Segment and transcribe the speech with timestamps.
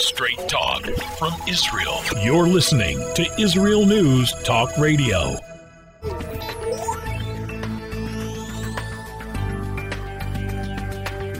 [0.00, 0.84] Straight talk
[1.18, 1.98] from Israel.
[2.22, 5.36] You're listening to Israel News Talk Radio.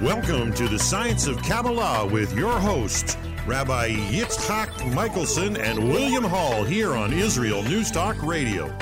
[0.02, 3.16] Welcome to the Science of Kabbalah with your hosts,
[3.46, 8.76] Rabbi Yitzhak Michelson and William Hall, here on Israel News Talk Radio.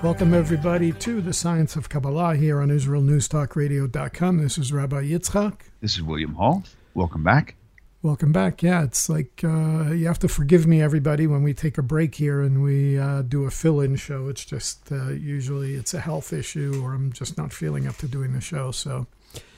[0.00, 4.38] Welcome, everybody, to the Science of Kabbalah here on IsraelNewsTalkRadio.com.
[4.38, 5.54] This is Rabbi Yitzhak.
[5.80, 6.62] This is William Hall.
[6.94, 7.56] Welcome back.
[8.04, 8.62] Welcome back.
[8.62, 12.16] Yeah, it's like uh, you have to forgive me, everybody, when we take a break
[12.16, 14.28] here and we uh, do a fill-in show.
[14.28, 18.06] It's just uh, usually it's a health issue, or I'm just not feeling up to
[18.06, 18.72] doing the show.
[18.72, 19.06] So,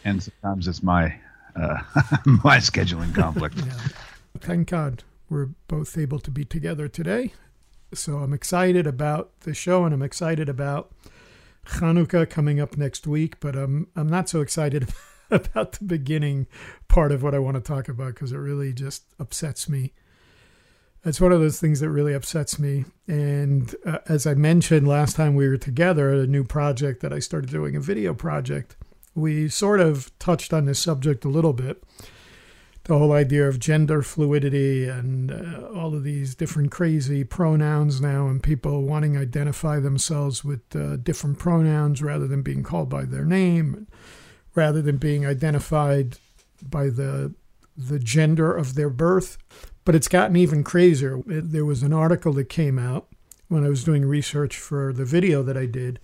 [0.05, 1.19] and sometimes it's my
[1.57, 1.79] uh,
[2.25, 3.57] my scheduling conflict.
[3.57, 3.73] yeah.
[4.39, 7.33] Thank God we're both able to be together today.
[7.95, 10.93] So I'm excited about the show, and I'm excited about
[11.67, 13.41] Hanukkah coming up next week.
[13.41, 14.87] But I'm I'm not so excited.
[15.31, 16.47] about the beginning
[16.89, 19.93] part of what I want to talk about because it really just upsets me.
[21.05, 22.85] It's one of those things that really upsets me.
[23.07, 27.21] And uh, as I mentioned last time we were together, a new project that I
[27.21, 28.77] started doing, a video project,
[29.15, 31.83] we sort of touched on this subject a little bit.
[32.85, 38.29] The whole idea of gender fluidity and uh, all of these different crazy pronouns now,
[38.29, 43.05] and people wanting to identify themselves with uh, different pronouns rather than being called by
[43.05, 43.89] their name
[44.57, 46.19] rather than being identified
[46.63, 47.35] by the
[47.77, 49.37] the gender of their birth.
[49.85, 51.21] But it's gotten even crazier.
[51.27, 53.09] There was an article that came out
[53.49, 56.01] when I was doing research for the video that I did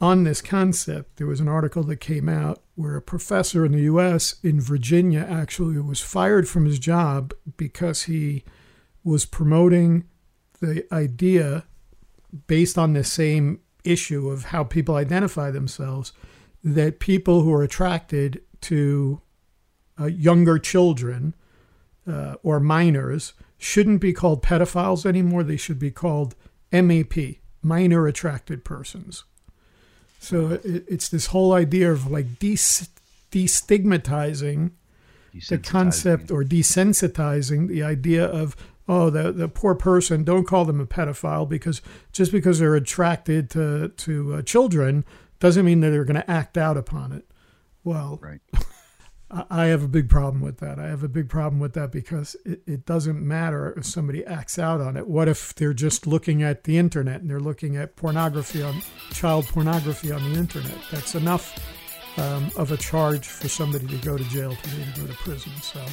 [0.00, 1.16] on this concept.
[1.16, 5.26] There was an article that came out where a professor in the US in Virginia
[5.28, 8.44] actually was fired from his job because he
[9.04, 10.04] was promoting
[10.60, 11.64] the idea
[12.46, 16.12] based on the same issue of how people identify themselves
[16.62, 19.20] that people who are attracted to
[20.00, 21.34] uh, younger children
[22.10, 25.42] uh, or minors shouldn't be called pedophiles anymore.
[25.42, 26.34] They should be called
[26.72, 27.14] MAP,
[27.62, 29.24] minor attracted persons.
[30.18, 32.86] So it, it's this whole idea of like des-
[33.30, 34.72] destigmatizing
[35.48, 38.56] the concept or desensitizing the idea of
[38.88, 43.50] oh the, the poor person don't call them a pedophile because just because they're attracted
[43.50, 45.04] to to uh, children
[45.40, 47.30] doesn't mean that they're going to act out upon it.
[47.84, 48.40] Well, right.
[49.30, 50.78] I have a big problem with that.
[50.78, 54.58] I have a big problem with that because it, it doesn't matter if somebody acts
[54.58, 55.06] out on it.
[55.06, 59.46] What if they're just looking at the internet and they're looking at pornography on child
[59.46, 60.78] pornography on the internet?
[60.90, 61.58] That's enough
[62.18, 65.52] um, of a charge for somebody to go to jail today, to go to prison.
[65.60, 65.84] So,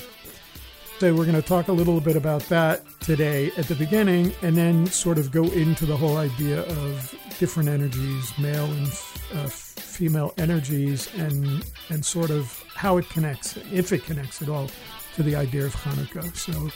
[1.00, 4.56] so we're going to talk a little bit about that today at the beginning, and
[4.56, 8.88] then sort of go into the whole idea of different energies, male and
[9.36, 14.70] uh, female energies, and and sort of how it connects, if it connects at all,
[15.16, 16.36] to the idea of Hanukkah.
[16.36, 16.70] So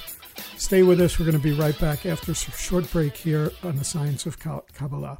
[0.57, 1.19] stay with us.
[1.19, 4.39] We're going to be right back after a short break here on the Science of
[4.39, 5.19] Kabbalah.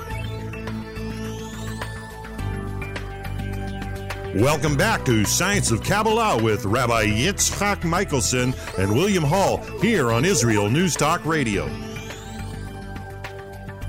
[4.35, 10.23] Welcome back to Science of Kabbalah with Rabbi Yitzhak Michelson and William Hall here on
[10.23, 11.65] Israel News Talk Radio.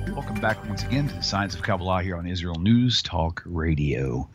[0.08, 4.28] Welcome back once again to the Science of Kabbalah here on Israel News Talk Radio.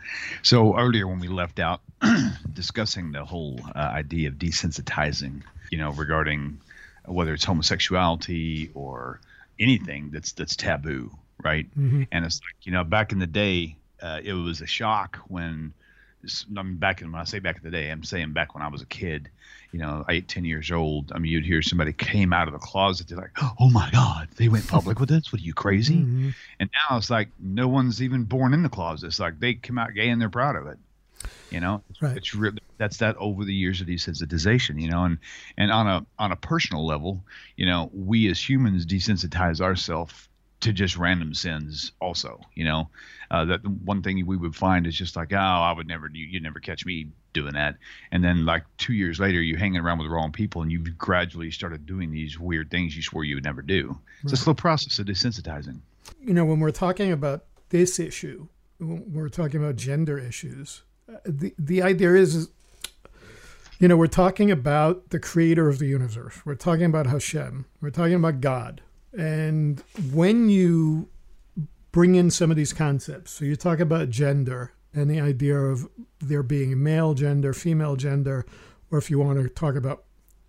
[0.43, 1.81] So earlier when we left out
[2.53, 5.41] discussing the whole uh, idea of desensitizing,
[5.71, 6.57] you know, regarding
[7.03, 9.19] whether it's homosexuality or
[9.59, 11.11] anything that's that's taboo,
[11.43, 11.69] right?
[11.77, 12.03] Mm-hmm.
[12.13, 15.73] And it's like you know, back in the day, uh, it was a shock when
[16.25, 18.63] I mean, back in when I say back in the day, I'm saying back when
[18.63, 19.29] I was a kid,
[19.71, 21.11] you know, eight, ten years old.
[21.13, 23.07] I mean, you'd hear somebody came out of the closet.
[23.07, 25.31] They're like, "Oh my God, they went public with this?
[25.31, 26.29] What are you crazy?" Mm-hmm.
[26.59, 29.07] And now it's like no one's even born in the closet.
[29.07, 30.77] It's like they come out gay and they're proud of it.
[31.49, 32.15] You know, right.
[32.15, 34.79] it's really that's that over the years of desensitization.
[34.81, 35.17] You know, and
[35.57, 37.23] and on a on a personal level,
[37.55, 40.27] you know, we as humans desensitize ourselves
[40.59, 42.89] to just random sins also you know
[43.29, 46.25] uh, that one thing we would find is just like oh i would never you,
[46.25, 47.75] you'd never catch me doing that
[48.11, 50.97] and then like two years later you're hanging around with the wrong people and you've
[50.97, 54.53] gradually started doing these weird things you swore you would never do it's a slow
[54.53, 55.79] process of desensitizing
[56.19, 58.47] you know when we're talking about this issue
[58.79, 62.49] when we're talking about gender issues uh, the the idea is
[63.79, 66.41] You know, we're talking about the creator of the universe.
[66.43, 67.65] We're talking about Hashem.
[67.79, 68.81] We're talking about God.
[69.17, 69.83] And
[70.13, 71.09] when you
[71.91, 75.89] bring in some of these concepts, so you talk about gender and the idea of
[76.19, 78.45] there being male gender, female gender,
[78.91, 80.03] or if you want to talk about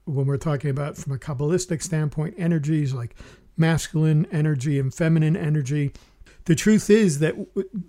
[0.04, 3.14] when we're talking about from a Kabbalistic standpoint, energies like
[3.56, 5.92] masculine energy and feminine energy.
[6.44, 7.34] The truth is that,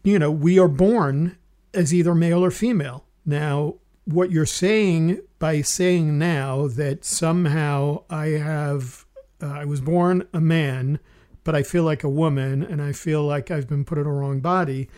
[0.04, 1.38] you know, we are born
[1.74, 3.06] as either male or female.
[3.26, 9.06] Now, what you're saying by saying now that somehow I have,
[9.42, 11.00] uh, I was born a man,
[11.44, 14.14] but I feel like a woman and I feel like I've been put in a
[14.14, 14.90] wrong body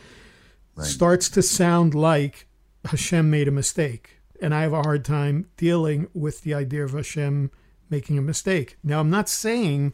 [0.75, 0.87] right.
[0.87, 2.47] starts to sound like
[2.85, 4.19] Hashem made a mistake.
[4.41, 7.51] And I have a hard time dealing with the idea of Hashem
[7.89, 8.77] making a mistake.
[8.83, 9.93] Now, I'm not saying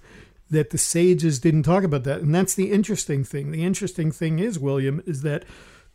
[0.49, 2.21] that the sages didn't talk about that.
[2.21, 3.51] And that's the interesting thing.
[3.51, 5.43] The interesting thing is, William, is that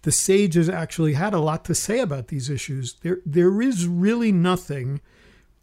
[0.03, 2.95] the sages actually had a lot to say about these issues.
[3.03, 5.01] There, there is really nothing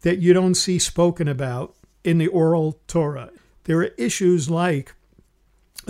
[0.00, 3.30] that you don't see spoken about in the oral Torah.
[3.64, 4.94] There are issues like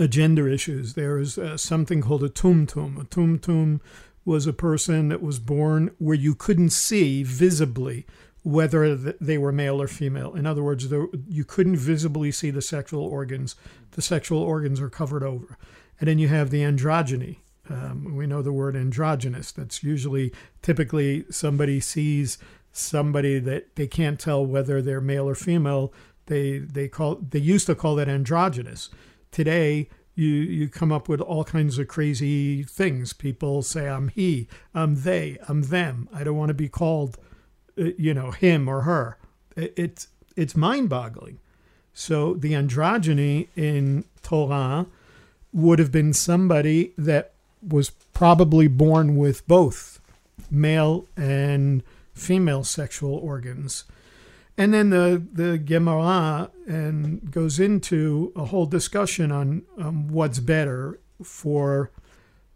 [0.07, 0.93] gender issues.
[0.93, 2.99] There is uh, something called a tumtum.
[2.99, 3.81] A tumtum
[4.25, 8.05] was a person that was born where you couldn't see visibly
[8.43, 10.33] whether they were male or female.
[10.33, 10.87] In other words,
[11.27, 13.55] you couldn't visibly see the sexual organs.
[13.91, 15.57] The sexual organs are covered over.
[15.99, 17.37] And then you have the androgyny.
[17.69, 19.51] Um, we know the word androgynous.
[19.51, 22.39] That's usually, typically, somebody sees
[22.71, 25.93] somebody that they can't tell whether they're male or female.
[26.27, 28.89] They they call they used to call that androgynous.
[29.31, 33.13] Today, you you come up with all kinds of crazy things.
[33.13, 36.07] People say I'm he, I'm they, I'm them.
[36.13, 37.17] I don't want to be called,
[37.77, 39.17] uh, you know, him or her.
[39.55, 41.39] It's it's mind-boggling.
[41.93, 44.85] So the androgyny in Torah
[45.51, 49.99] would have been somebody that was probably born with both
[50.49, 51.83] male and
[52.21, 53.85] female sexual organs.
[54.57, 60.99] And then the, the Gemara and goes into a whole discussion on um, what's better
[61.23, 61.91] for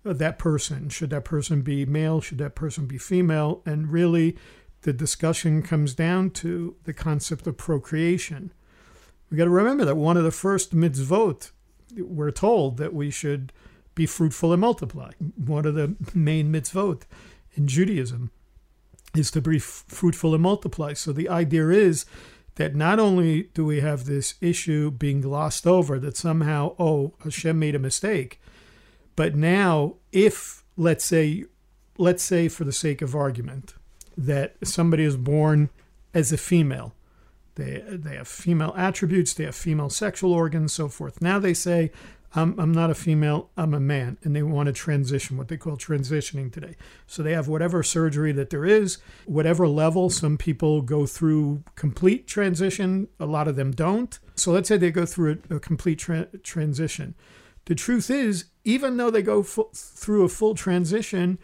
[0.03, 0.89] that person.
[0.89, 2.21] Should that person be male?
[2.21, 3.63] Should that person be female?
[3.65, 4.38] And really,
[4.81, 8.53] the discussion comes down to the concept of procreation.
[9.31, 11.50] We got to remember that one of the first mitzvot,
[11.97, 13.51] we're told that we should
[13.95, 15.11] be fruitful and multiply.
[15.38, 17.03] One of the main mitzvot
[17.56, 18.29] in Judaism
[19.17, 20.94] is to be fruitful and multiply.
[20.94, 22.06] So the idea is
[22.56, 27.59] that not only do we have this issue being glossed over that somehow, oh, Hashem
[27.59, 28.39] made a mistake,
[29.15, 31.45] but now if let's say,
[31.97, 33.73] let's say for the sake of argument,
[34.17, 35.69] that somebody is born
[36.13, 36.94] as a female.
[37.56, 41.21] They, they have female attributes, they have female sexual organs, so forth.
[41.21, 41.91] Now they say,
[42.35, 45.57] I'm, I'm not a female, I'm a man, and they want to transition, what they
[45.57, 46.75] call transitioning today.
[47.07, 50.09] So they have whatever surgery that there is, whatever level.
[50.09, 54.19] Some people go through complete transition, a lot of them don't.
[54.35, 57.15] So let's say they go through a, a complete tra- transition.
[57.65, 61.39] The truth is, even though they go fu- through a full transition,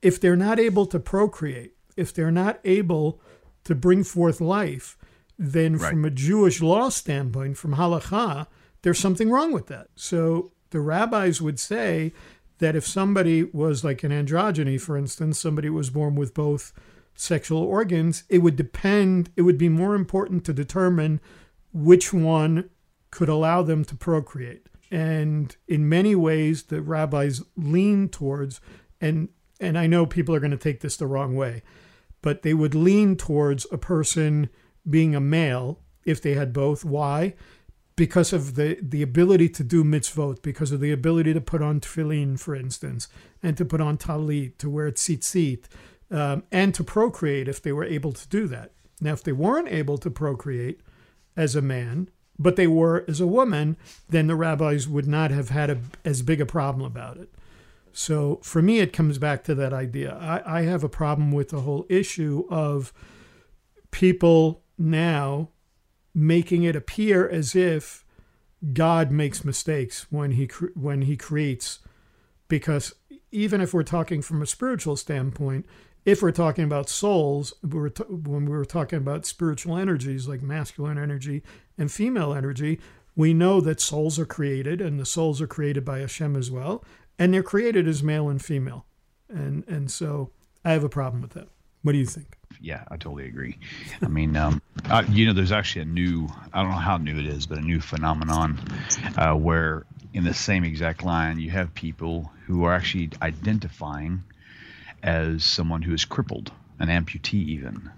[0.00, 3.20] if they're not able to procreate, if they're not able
[3.64, 4.96] to bring forth life,
[5.38, 5.90] then right.
[5.90, 8.46] from a Jewish law standpoint, from halakha,
[8.82, 9.88] there's something wrong with that.
[9.94, 12.12] So the rabbis would say
[12.58, 16.72] that if somebody was like an androgyny, for instance, somebody was born with both
[17.14, 21.20] sexual organs, it would depend, it would be more important to determine
[21.72, 22.70] which one
[23.10, 24.68] could allow them to procreate.
[24.90, 28.60] And in many ways, the rabbis lean towards,
[29.00, 29.28] and
[29.60, 31.62] and I know people are going to take this the wrong way,
[32.22, 34.48] but they would lean towards a person
[34.88, 36.84] being a male if they had both.
[36.84, 37.34] Why?
[37.98, 41.80] Because of the, the ability to do mitzvot, because of the ability to put on
[41.80, 43.08] tefillin, for instance,
[43.42, 45.64] and to put on talit, to wear tzitzit,
[46.12, 48.70] um, and to procreate if they were able to do that.
[49.00, 50.80] Now, if they weren't able to procreate
[51.36, 53.76] as a man, but they were as a woman,
[54.08, 57.34] then the rabbis would not have had a, as big a problem about it.
[57.92, 60.14] So for me, it comes back to that idea.
[60.14, 62.92] I, I have a problem with the whole issue of
[63.90, 65.48] people now
[66.18, 68.04] making it appear as if
[68.72, 71.78] God makes mistakes when he when he creates.
[72.48, 72.94] Because
[73.30, 75.66] even if we're talking from a spiritual standpoint
[76.04, 80.26] if we're talking about souls we were t- when we were talking about spiritual energies
[80.26, 81.42] like masculine energy
[81.76, 82.80] and female energy
[83.14, 86.82] we know that souls are created and the souls are created by Hashem as well
[87.18, 88.86] and they're created as male and female.
[89.28, 90.30] And and so
[90.64, 91.48] I have a problem with that.
[91.82, 93.58] What do you think yeah, I totally agree.
[94.02, 94.60] I mean, um,
[94.90, 97.58] uh, you know, there's actually a new, I don't know how new it is, but
[97.58, 98.58] a new phenomenon
[99.16, 99.84] uh, where
[100.14, 104.24] in the same exact line, you have people who are actually identifying
[105.02, 107.90] as someone who is crippled, an amputee even.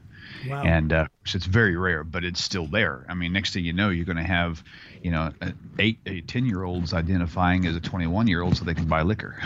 [0.48, 0.62] Wow.
[0.62, 3.04] And uh, so it's very rare, but it's still there.
[3.08, 4.62] I mean, next thing you know, you're going to have,
[5.02, 5.32] you know,
[5.78, 9.02] eight, eight, 10 year olds identifying as a 21 year old so they can buy
[9.02, 9.36] liquor.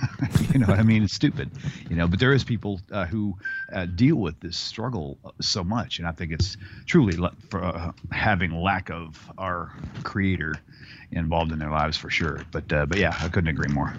[0.52, 1.02] you know what I mean?
[1.02, 1.50] It's stupid,
[1.88, 3.36] you know, but there is people uh, who
[3.72, 5.98] uh, deal with this struggle so much.
[5.98, 6.56] And I think it's
[6.86, 7.16] truly
[7.48, 10.54] for uh, having lack of our creator
[11.12, 12.40] involved in their lives for sure.
[12.50, 13.94] But uh, but yeah, I couldn't agree more.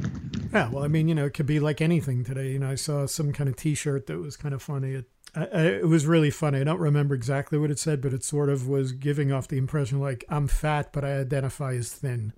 [0.51, 2.51] Yeah, well, I mean, you know, it could be like anything today.
[2.51, 4.91] You know, I saw some kind of T-shirt that was kind of funny.
[4.91, 5.05] It,
[5.35, 6.59] I, I, it was really funny.
[6.59, 9.57] I don't remember exactly what it said, but it sort of was giving off the
[9.57, 12.33] impression like I'm fat, but I identify as thin.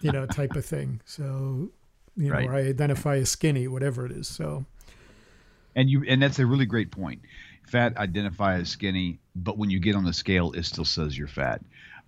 [0.00, 1.00] you know, type of thing.
[1.04, 1.70] So,
[2.16, 2.48] you know, Right.
[2.48, 4.28] or I identify as skinny, whatever it is.
[4.28, 4.64] So,
[5.74, 7.22] And you and that's a really great point.
[7.68, 11.28] Fat identify as skinny, but when you get on the scale, it still says you're
[11.28, 11.62] fat.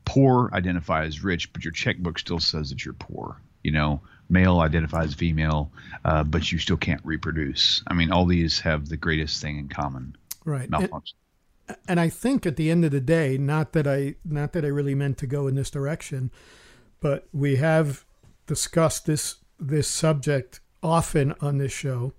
[0.04, 3.40] Poor identify as rich, but your checkbook still says that you're poor.
[3.62, 5.70] You know, male identifies female,
[6.04, 7.82] uh, but you still can't reproduce.
[7.86, 10.62] I mean, all these have the greatest thing in common: right.
[10.62, 11.16] And, malfunction.
[11.88, 14.68] and I think at the end of the day, not that I not that I
[14.68, 16.30] really meant to go in this direction,
[17.00, 18.04] but we have
[18.46, 22.12] discussed this this subject often on this show,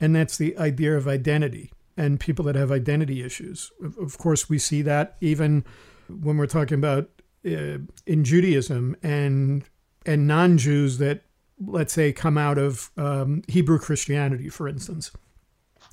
[0.00, 3.72] and that's the idea of identity and people that have identity issues.
[3.82, 5.64] Of, of course, we see that even
[6.08, 7.10] when we're talking about
[7.44, 9.64] uh, in Judaism and
[10.06, 11.22] and non-Jews that
[11.64, 15.10] let's say come out of um, Hebrew Christianity, for instance,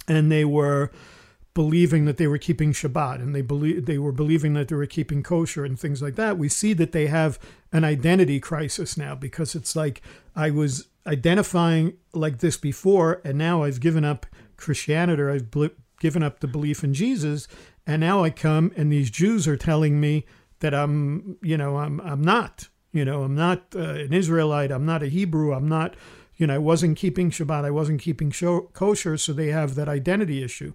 [0.07, 0.91] and they were
[1.55, 4.85] believing that they were keeping Shabbat and they believe they were believing that they were
[4.85, 6.37] keeping kosher and things like that.
[6.37, 7.39] We see that they have
[7.71, 10.01] an identity crisis now because it's like
[10.35, 14.25] I was identifying like this before and now I've given up
[14.57, 15.67] Christianity or I've bl-
[15.99, 17.47] given up the belief in Jesus
[17.87, 20.25] and now I come and these Jews are telling me
[20.59, 24.85] that I'm you know I'm I'm not you know I'm not uh, an Israelite I'm
[24.85, 25.95] not a Hebrew I'm not
[26.37, 29.89] you know I wasn't keeping Shabbat I wasn't keeping sho- kosher so they have that
[29.89, 30.73] identity issue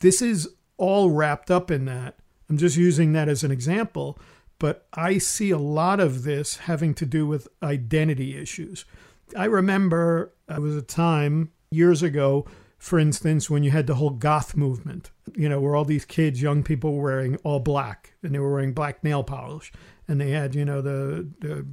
[0.00, 2.16] this is all wrapped up in that.
[2.50, 4.18] I'm just using that as an example,
[4.58, 8.84] but I see a lot of this having to do with identity issues.
[9.36, 12.46] I remember there was a time years ago,
[12.78, 16.42] for instance, when you had the whole goth movement, you know, where all these kids,
[16.42, 19.72] young people were wearing all black and they were wearing black nail polish
[20.12, 21.66] and they had, you know, the, the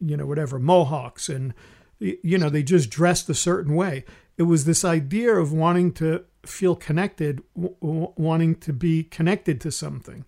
[0.00, 1.52] you know, whatever, mohawks and,
[1.98, 4.04] you know, they just dressed a certain way.
[4.38, 9.72] It was this idea of wanting to feel connected, w- wanting to be connected to
[9.72, 10.24] something.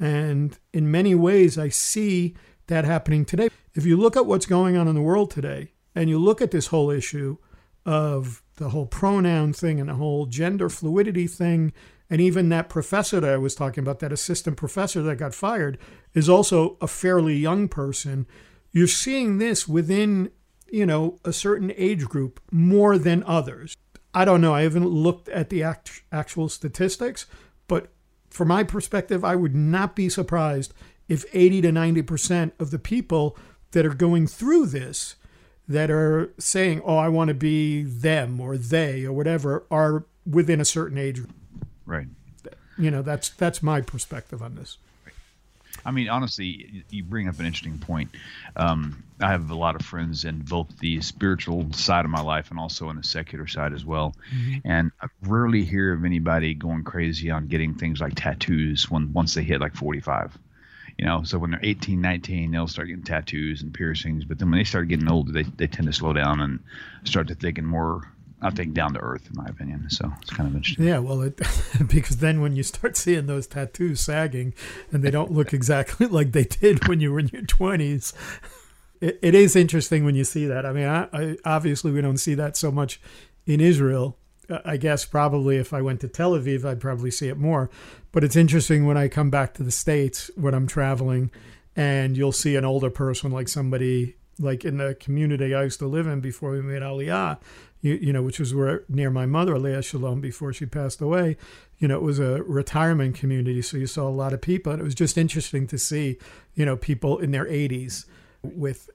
[0.00, 2.34] And in many ways, I see
[2.66, 3.48] that happening today.
[3.74, 6.50] If you look at what's going on in the world today, and you look at
[6.50, 7.36] this whole issue
[7.84, 11.72] of the whole pronoun thing and the whole gender fluidity thing,
[12.08, 15.78] and even that professor that I was talking about, that assistant professor that got fired,
[16.14, 18.26] is also a fairly young person.
[18.72, 20.30] You're seeing this within,
[20.70, 23.76] you know, a certain age group more than others.
[24.14, 24.54] I don't know.
[24.54, 27.26] I haven't looked at the act- actual statistics,
[27.68, 27.92] but
[28.30, 30.72] from my perspective, I would not be surprised
[31.08, 33.36] if 80 to 90% of the people
[33.72, 35.16] that are going through this,
[35.68, 40.60] that are saying, oh, I want to be them or they or whatever, are within
[40.60, 41.22] a certain age.
[41.86, 42.08] Right.
[42.78, 44.76] You know, that's that's my perspective on this.
[45.84, 48.10] I mean, honestly, you bring up an interesting point.
[48.56, 52.50] Um, I have a lot of friends in both the spiritual side of my life
[52.50, 54.14] and also in the secular side as well.
[54.64, 59.34] And I rarely hear of anybody going crazy on getting things like tattoos when once
[59.34, 60.36] they hit like 45.
[60.98, 64.24] You know, so when they're 18, 19, they'll start getting tattoos and piercings.
[64.24, 66.60] But then when they start getting older, they, they tend to slow down and
[67.04, 68.10] start to thinking more,
[68.42, 69.88] I think, down to earth, in my opinion.
[69.88, 70.84] So it's kind of interesting.
[70.84, 71.40] Yeah, well, it,
[71.88, 74.54] because then when you start seeing those tattoos sagging
[74.92, 78.12] and they don't look exactly like they did when you were in your 20s,
[79.00, 80.66] it, it is interesting when you see that.
[80.66, 83.00] I mean, I, I, obviously, we don't see that so much
[83.46, 84.18] in Israel.
[84.48, 87.70] Uh, I guess probably if I went to Tel Aviv, I'd probably see it more.
[88.12, 91.30] But it's interesting when I come back to the States when I'm traveling
[91.74, 95.86] and you'll see an older person like somebody like in the community I used to
[95.86, 97.38] live in before we made Aliyah,
[97.86, 101.36] you, you know, which was where near my mother, Leah Shalom, before she passed away.
[101.78, 104.80] You know, it was a retirement community, so you saw a lot of people, and
[104.80, 106.18] it was just interesting to see,
[106.54, 108.06] you know, people in their 80s
[108.42, 108.90] with.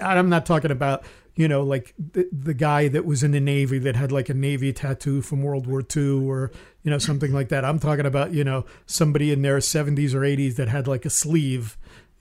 [0.00, 1.04] I'm not talking about
[1.34, 4.34] you know like the, the guy that was in the navy that had like a
[4.34, 6.50] navy tattoo from World War II or
[6.82, 7.62] you know something like that.
[7.62, 11.10] I'm talking about you know somebody in their 70s or 80s that had like a
[11.10, 11.76] sleeve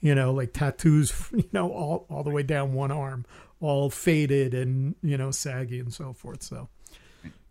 [0.05, 3.25] you know, like tattoos, you know, all, all the way down one arm,
[3.61, 6.43] all faded and, you know, saggy and so forth.
[6.43, 6.69] So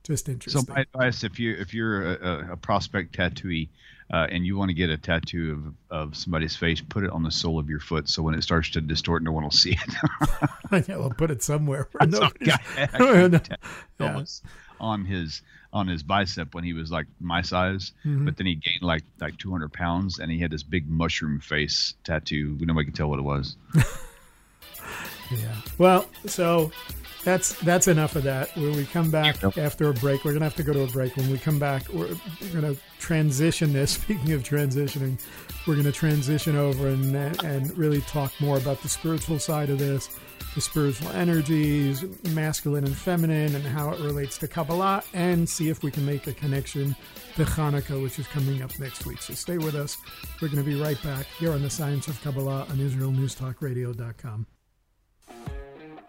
[0.02, 0.62] just interesting.
[0.66, 3.70] So my advice, if you if you're a, a, prospect tattooee
[4.12, 7.23] uh, and you want to get a tattoo of, of somebody's face, put it on
[7.23, 8.08] the sole of your foot.
[8.08, 9.78] So when it starts to distort, no one will see
[10.70, 10.87] it.
[10.88, 11.88] yeah, we'll put it somewhere.
[11.92, 13.40] where Some nobody's- guy actually No.
[13.99, 14.25] Yeah.
[14.80, 15.40] on his
[15.73, 18.26] on his bicep when he was like my size, Mhm.
[18.26, 21.94] but then he gained like like 200 pounds, and he had this big mushroom face
[22.04, 22.56] tattoo.
[22.61, 23.56] Nobody could tell what it was.
[25.40, 25.54] Yeah.
[25.78, 26.70] Well, so
[27.24, 28.54] that's that's enough of that.
[28.56, 29.58] When we come back Yep.
[29.58, 31.16] after a break, we're gonna have to go to a break.
[31.16, 33.92] When we come back, we're, we're gonna transition this.
[34.02, 35.18] Speaking of transitioning,
[35.66, 37.14] we're gonna transition over and
[37.44, 40.10] and really talk more about the spiritual side of this,
[40.54, 45.82] the spiritual energies, masculine and feminine, and how it relates to Kabbalah, and see if
[45.82, 46.94] we can make a connection
[47.36, 49.22] to Hanukkah, which is coming up next week.
[49.22, 49.96] So stay with us.
[50.42, 54.46] We're gonna be right back here on the Science of Kabbalah on IsraelNewsTalkRadio.com.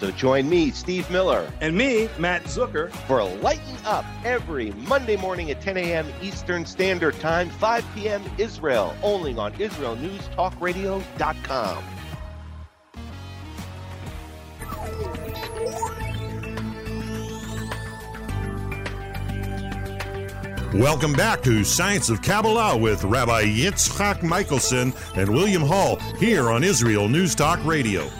[0.00, 5.50] So join me, Steve Miller, And me, Matt Zucker, for Lighten Up every Monday morning
[5.50, 6.06] at 10 a.m.
[6.20, 8.22] Eastern Standard Time, 5 p.m.
[8.38, 11.84] Israel, only on IsraelNewsTalkRadio.com.
[20.74, 26.62] Welcome back to Science of Kabbalah with Rabbi Yitzchak Michelson and William Hall here on
[26.62, 28.10] Israel News Talk Radio.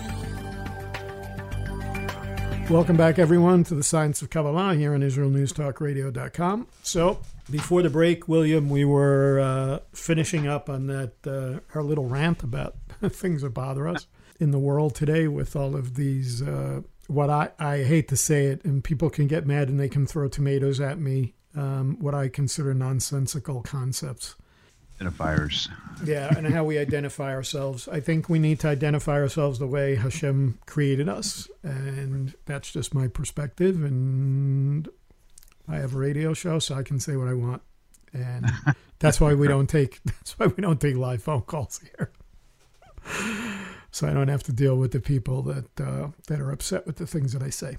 [2.71, 6.67] Welcome back, everyone, to the Science of Kabbalah here on IsraelNewsTalkRadio.com.
[6.83, 12.09] So, before the break, William, we were uh, finishing up on that uh, our little
[12.09, 12.75] rant about
[13.09, 14.09] things that bother us
[14.41, 16.43] in the world today with all of these.
[16.43, 19.89] Uh, what I, I hate to say it, and people can get mad and they
[19.89, 21.35] can throw tomatoes at me.
[21.55, 24.35] Um, what I consider nonsensical concepts.
[25.01, 25.69] Identifiers.
[26.05, 27.89] Yeah, and how we identify ourselves.
[27.89, 32.95] I think we need to identify ourselves the way Hashem created us, and that's just
[32.95, 33.83] my perspective.
[33.83, 34.89] And
[35.69, 37.63] I have a radio show, so I can say what I want,
[38.13, 38.47] and
[38.99, 42.11] that's why we don't take that's why we don't take live phone calls here.
[43.91, 46.97] So I don't have to deal with the people that uh, that are upset with
[46.97, 47.79] the things that I say.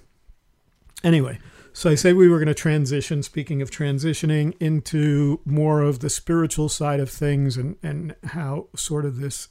[1.03, 1.39] Anyway,
[1.73, 6.09] so I said we were going to transition, speaking of transitioning, into more of the
[6.09, 9.49] spiritual side of things and, and how sort of this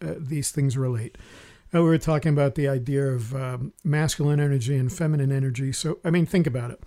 [0.00, 1.18] uh, these things relate.
[1.74, 5.72] Uh, we were talking about the idea of um, masculine energy and feminine energy.
[5.72, 6.80] So, I mean, think about it.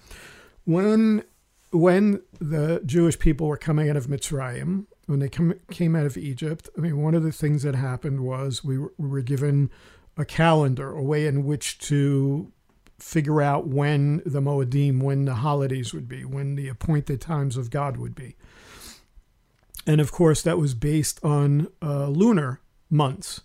[0.64, 1.24] When
[1.72, 6.18] when the Jewish people were coming out of Mitzrayim, when they come, came out of
[6.18, 9.70] Egypt, I mean, one of the things that happened was we were, we were given
[10.18, 12.52] a calendar, a way in which to
[13.02, 17.70] figure out when the Moedim, when the holidays would be, when the appointed times of
[17.70, 18.36] God would be.
[19.88, 23.42] And of course, that was based on uh, lunar months.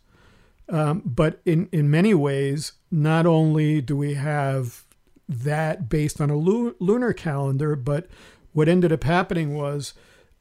[0.69, 4.85] Um, but in, in many ways, not only do we have
[5.29, 8.07] that based on a lu- lunar calendar, but
[8.53, 9.95] what ended up happening was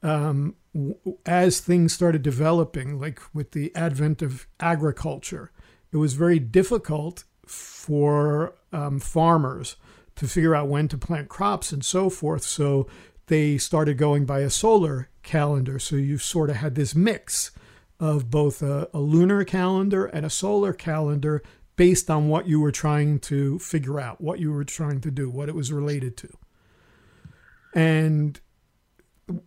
[0.04, 0.56] um,
[1.26, 5.52] as things started developing, like with the advent of agriculture,
[5.92, 9.76] it was very difficult for um, farmers
[10.16, 12.44] to figure out when to plant crops and so forth.
[12.44, 12.88] So
[13.28, 15.80] they started going by a solar calendar.
[15.80, 17.52] So you sort of had this mix
[18.00, 21.42] of both a, a lunar calendar and a solar calendar
[21.76, 25.30] based on what you were trying to figure out, what you were trying to do,
[25.30, 26.30] what it was related to.
[27.74, 28.40] And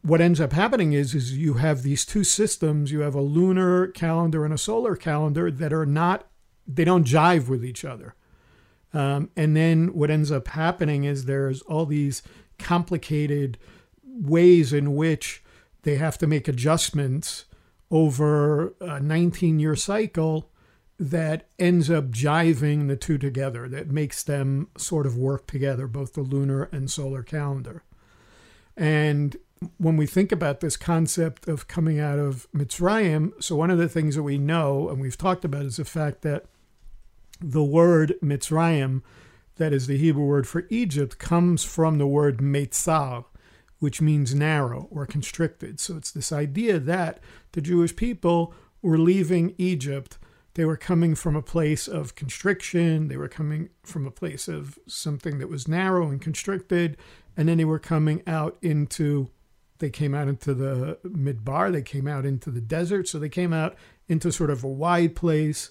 [0.03, 3.87] what ends up happening is is you have these two systems, you have a lunar
[3.87, 6.27] calendar and a solar calendar that are not
[6.69, 8.15] they don't jive with each other.
[8.93, 12.23] Um, and then what ends up happening is there's all these
[12.59, 13.59] complicated
[14.05, 15.43] ways in which
[15.83, 17.45] they have to make adjustments
[17.91, 20.51] over a 19 year cycle
[20.99, 26.15] that ends up jiving the two together, that makes them sort of work together, both
[26.15, 27.85] the lunar and solar calendar.
[28.77, 29.37] And
[29.77, 33.89] when we think about this concept of coming out of Mitzrayim, so one of the
[33.89, 36.47] things that we know and we've talked about is the fact that
[37.41, 39.03] the word Mitzrayim,
[39.57, 43.25] that is the Hebrew word for Egypt, comes from the word Meitzar,
[43.79, 45.81] which means narrow or constricted.
[45.81, 47.21] So it's this idea that
[47.53, 50.19] the Jewish people were leaving Egypt.
[50.55, 53.09] They were coming from a place of constriction.
[53.09, 56.97] They were coming from a place of something that was narrow and constricted.
[57.37, 59.31] And then they were coming out into,
[59.79, 63.07] they came out into the midbar, they came out into the desert.
[63.07, 63.77] So they came out
[64.09, 65.71] into sort of a wide place.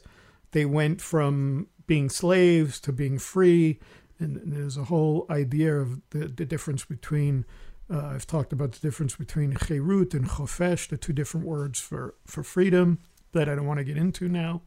[0.52, 3.80] They went from being slaves to being free.
[4.20, 7.46] And there's a whole idea of the, the difference between
[7.90, 12.16] Uh, I've talked about the difference between cherut and chofesh, the two different words for,
[12.26, 13.00] for freedom
[13.32, 14.62] that I don't want to get into now.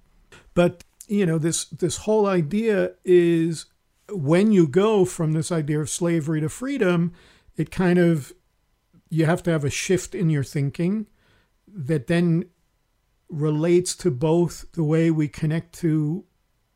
[0.54, 3.66] But you know, this this whole idea is
[4.08, 7.12] when you go from this idea of slavery to freedom,
[7.56, 8.32] it kind of
[9.10, 11.06] you have to have a shift in your thinking
[11.86, 12.44] that then
[13.30, 16.24] relates to both the way we connect to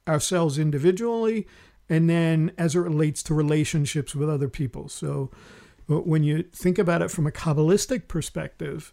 [0.07, 1.47] ourselves individually
[1.89, 4.89] and then as it relates to relationships with other people.
[4.89, 5.31] So
[5.87, 8.93] when you think about it from a Kabbalistic perspective,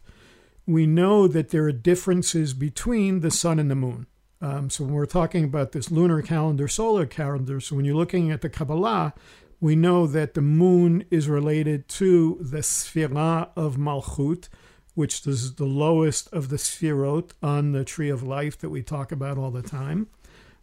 [0.65, 4.07] we know that there are differences between the sun and the moon.
[4.41, 8.31] Um, so when we're talking about this lunar calendar, solar calendar, so when you're looking
[8.31, 9.13] at the Kabbalah,
[9.59, 14.49] we know that the moon is related to the Sphira of Malchut,
[14.93, 19.11] which is the lowest of the Sphirot on the tree of life that we talk
[19.11, 20.07] about all the time.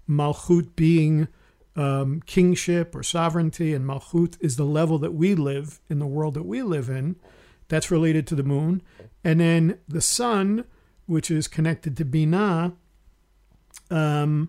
[0.09, 1.29] Malchut being
[1.77, 6.35] um, kingship or sovereignty, and Malchut is the level that we live in the world
[6.35, 7.17] that we live in.
[7.69, 8.83] That's related to the moon.
[9.23, 10.65] And then the sun,
[11.07, 12.75] which is connected to Binah,
[13.91, 14.49] um,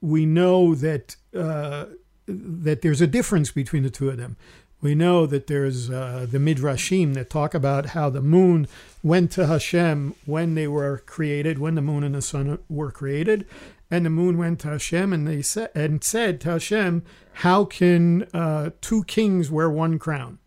[0.00, 1.86] we know that uh,
[2.26, 4.36] that there's a difference between the two of them.
[4.84, 8.68] We know that there's uh, the midrashim that talk about how the moon
[9.02, 13.46] went to Hashem when they were created, when the moon and the sun were created,
[13.90, 18.24] and the moon went to Hashem and they said and said to Hashem, "How can
[18.34, 20.38] uh, two kings wear one crown?"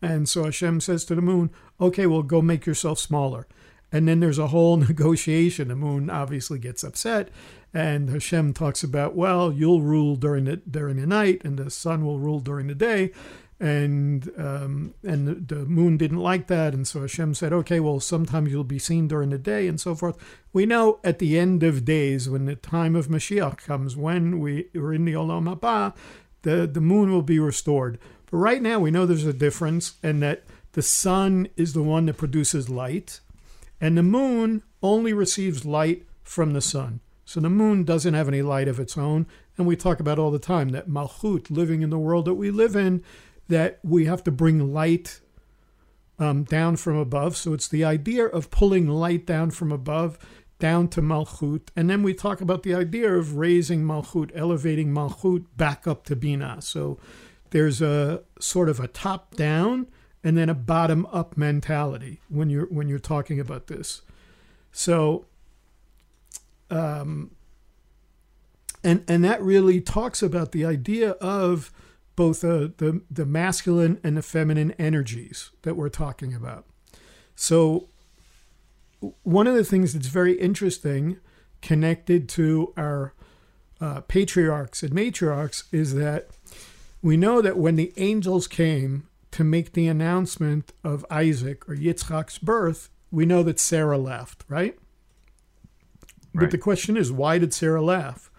[0.00, 3.46] And so Hashem says to the moon, "Okay, well, go make yourself smaller."
[3.92, 5.68] And then there's a whole negotiation.
[5.68, 7.28] The moon obviously gets upset,
[7.74, 12.06] and Hashem talks about, well, you'll rule during the during the night, and the sun
[12.06, 13.12] will rule during the day.
[13.58, 18.52] And um, and the, moon didn't like that, and so Hashem said, okay, well, sometimes
[18.52, 20.18] you'll be seen during the day, and so forth.
[20.52, 24.66] We know at the end of days, when the time of Mashiach comes, when we
[24.76, 25.94] are in the Olam Haba,
[26.42, 27.98] the the moon will be restored.
[28.30, 30.42] But right now, we know there's a difference, and that
[30.72, 33.20] the sun is the one that produces light
[33.80, 37.00] and the moon only receives light from the sun.
[37.24, 39.26] So the moon doesn't have any light of its own.
[39.58, 42.50] And we talk about all the time that Malchut, living in the world that we
[42.50, 43.02] live in,
[43.48, 45.20] that we have to bring light
[46.18, 47.36] um, down from above.
[47.36, 50.18] So it's the idea of pulling light down from above
[50.58, 51.68] down to Malchut.
[51.76, 56.16] And then we talk about the idea of raising Malchut, elevating Malchut back up to
[56.16, 56.62] Bina.
[56.62, 56.98] So
[57.50, 59.86] there's a sort of a top down
[60.24, 64.02] and then a bottom up mentality when you're when you're talking about this.
[64.72, 65.26] So
[66.70, 67.30] um,
[68.82, 71.70] and and that really talks about the idea of
[72.16, 76.64] both the, the the masculine and the feminine energies that we're talking about.
[77.34, 77.88] So
[79.22, 81.18] one of the things that's very interesting
[81.62, 83.12] connected to our
[83.80, 86.28] uh, patriarchs and matriarchs is that
[87.02, 92.38] we know that when the angels came to make the announcement of Isaac or Yitzchak's
[92.38, 94.76] birth, we know that Sarah laughed, right?
[96.32, 96.40] right?
[96.44, 98.30] But the question is, why did Sarah laugh?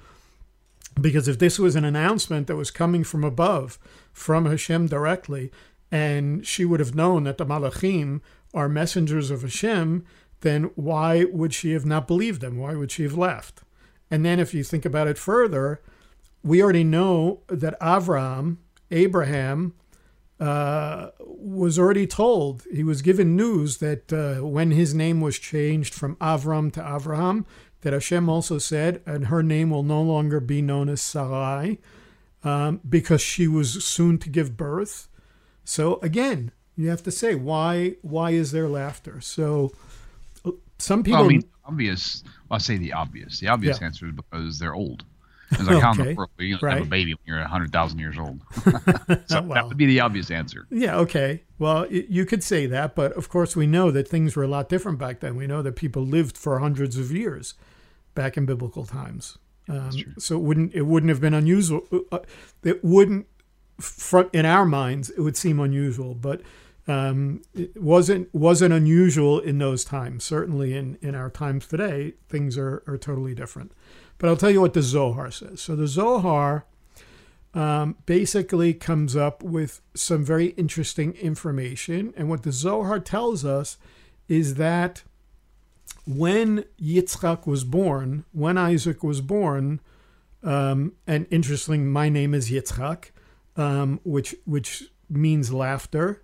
[1.00, 3.78] Because if this was an announcement that was coming from above,
[4.12, 5.52] from Hashem directly,
[5.92, 8.22] and she would have known that the Malachim
[8.54, 10.06] are messengers of Hashem,
[10.42, 12.58] then why would she have not believed them?
[12.58, 13.62] Why would she have left?
[14.10, 15.82] And then if you think about it further,
[16.44, 18.58] we already know that Avram,
[18.92, 19.74] Abraham,
[20.40, 25.94] uh, was already told, he was given news that uh, when his name was changed
[25.94, 27.46] from Avram to Avraham,
[27.82, 31.80] that Hashem also said, and her name will no longer be known as Sarai
[32.44, 35.08] um, because she was soon to give birth.
[35.64, 39.22] So again, you have to say, why, why is there laughter?
[39.22, 39.74] So
[40.46, 41.20] uh, some people.
[41.20, 42.24] Well, I mean, obvious.
[42.50, 43.40] Well, I say the obvious.
[43.40, 43.88] The obvious yeah.
[43.88, 45.04] answer is because they're old.
[45.52, 46.78] It's like how in the world you right.
[46.78, 48.42] have a baby when you're hundred thousand years old?
[49.28, 50.68] so well, that would be the obvious answer.
[50.70, 50.98] Yeah.
[50.98, 51.44] Okay.
[51.60, 54.70] Well, you could say that, but of course we know that things were a lot
[54.70, 55.36] different back then.
[55.36, 57.54] We know that people lived for hundreds of years
[58.14, 59.38] back in biblical times.
[59.70, 61.84] Um, so it wouldn't it wouldn't have been unusual.
[61.92, 62.20] Uh, uh
[62.64, 63.28] it wouldn't,
[64.34, 66.42] in our minds, it would seem unusual, but
[66.88, 70.24] um, it wasn't wasn't unusual in those times.
[70.24, 73.74] Certainly in in our times today, things are are totally different.
[74.18, 75.62] But I'll tell you what the Zohar says.
[75.62, 76.66] So the Zohar
[77.54, 82.14] um, basically comes up with some very interesting information.
[82.18, 83.78] And what the Zohar tells us
[84.28, 85.04] is that
[86.06, 89.80] when Yitzchak was born, when Isaac was born,
[90.44, 93.12] um, and interesting, my name is Yitzchak,
[93.56, 96.24] um, which which means laughter.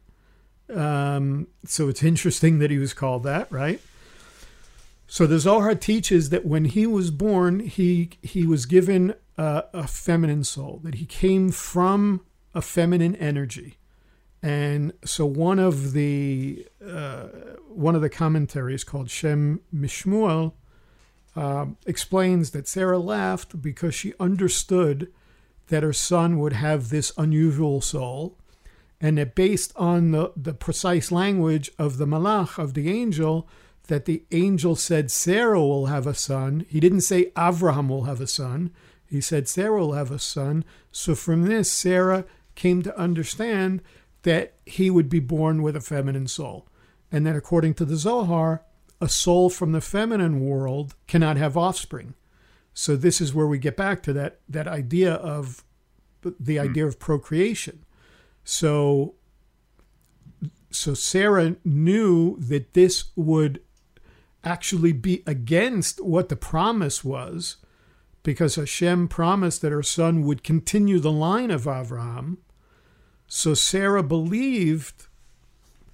[0.73, 3.81] Um, so it's interesting that he was called that, right?
[5.13, 9.85] So the Zohar teaches that when he was born, he he was given a, a
[9.85, 12.21] feminine soul, that he came from
[12.55, 13.77] a feminine energy,
[14.41, 17.27] And so one of the uh,
[17.69, 20.53] one of the commentaries called Shem Mishmuel
[21.35, 25.11] uh, explains that Sarah laughed because she understood
[25.67, 28.35] that her son would have this unusual soul,
[28.99, 33.47] and that based on the, the precise language of the malach of the angel,
[33.87, 36.65] that the angel said Sarah will have a son.
[36.69, 38.71] He didn't say Avraham will have a son.
[39.05, 40.63] He said Sarah will have a son.
[40.91, 43.81] So from this, Sarah came to understand
[44.23, 46.67] that he would be born with a feminine soul.
[47.11, 48.63] And that according to the Zohar,
[49.01, 52.13] a soul from the feminine world cannot have offspring.
[52.73, 55.63] So this is where we get back to that that idea of
[56.21, 56.63] the hmm.
[56.63, 57.85] idea of procreation.
[58.43, 59.15] So
[60.71, 63.61] so Sarah knew that this would
[64.43, 67.57] actually be against what the promise was
[68.23, 72.37] because Hashem promised that her son would continue the line of Avraham
[73.35, 75.07] so Sarah believed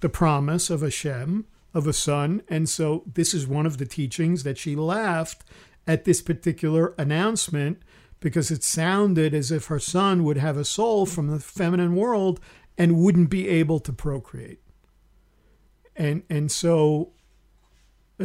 [0.00, 2.42] the promise of Hashem of a son.
[2.48, 5.44] And so this is one of the teachings that she laughed
[5.86, 7.80] at this particular announcement
[8.20, 12.40] because it sounded as if her son would have a soul from the feminine world
[12.76, 14.60] and wouldn't be able to procreate.
[15.96, 17.12] And and so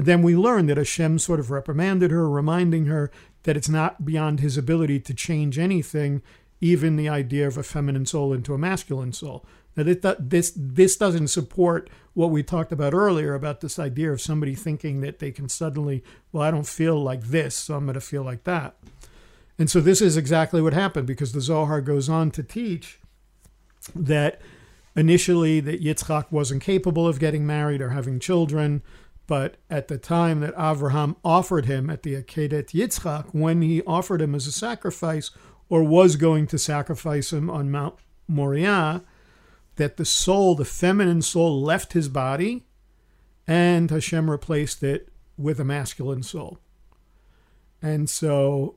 [0.03, 3.11] then we learn that Hashem sort of reprimanded her, reminding her
[3.43, 6.21] that it's not beyond his ability to change anything
[6.61, 9.45] even the idea of a feminine soul into a masculine soul.
[9.75, 9.83] Now,
[10.19, 15.01] this, this doesn't support what we talked about earlier about this idea of somebody thinking
[15.01, 18.23] that they can suddenly, well, I don't feel like this, so I'm going to feel
[18.23, 18.77] like that.
[19.59, 22.99] And so this is exactly what happened because the Zohar goes on to teach
[23.93, 24.41] that
[24.95, 28.81] initially that Yitzchak wasn't capable of getting married or having children,
[29.27, 34.21] but at the time that Avraham offered him at the Akedat Yitzchak, when he offered
[34.21, 35.31] him as a sacrifice,
[35.69, 37.95] or was going to sacrifice him on Mount
[38.27, 39.01] Moriah,
[39.77, 42.65] that the soul, the feminine soul, left his body
[43.47, 46.59] and Hashem replaced it with a masculine soul.
[47.81, 48.75] And so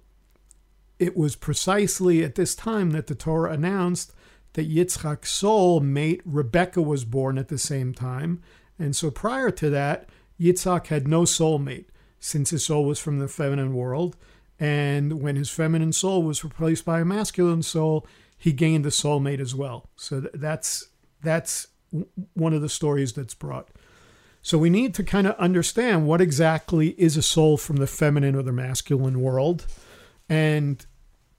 [0.98, 4.12] it was precisely at this time that the Torah announced
[4.54, 8.42] that Yitzchak's soul mate Rebecca was born at the same time.
[8.78, 10.08] And so prior to that,
[10.40, 11.86] Yitzchak had no soulmate
[12.20, 14.16] since his soul was from the feminine world.
[14.60, 19.40] And when his feminine soul was replaced by a masculine soul, he gained a soulmate
[19.40, 19.88] as well.
[19.96, 20.88] So that's
[21.22, 21.68] that's
[22.34, 23.68] one of the stories that's brought.
[24.42, 28.34] So we need to kind of understand what exactly is a soul from the feminine
[28.34, 29.66] or the masculine world.
[30.28, 30.84] And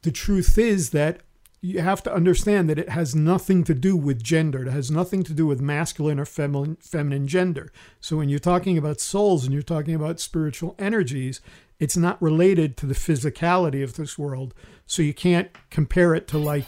[0.02, 1.22] the truth is that
[1.62, 4.66] you have to understand that it has nothing to do with gender.
[4.66, 7.72] It has nothing to do with masculine or feminine, feminine gender.
[8.00, 11.42] So when you're talking about souls and you're talking about spiritual energies,
[11.80, 14.54] it's not related to the physicality of this world.
[14.86, 16.66] So you can't compare it to like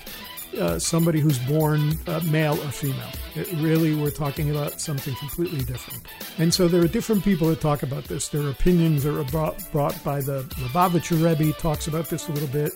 [0.59, 3.11] uh, somebody who's born uh, male or female.
[3.35, 6.05] It really, we're talking about something completely different.
[6.37, 8.27] And so there are different people that talk about this.
[8.27, 12.73] Their opinions are brought, brought by the Lubavitcher Rebbe, talks about this a little bit,